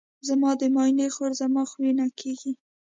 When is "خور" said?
1.15-1.31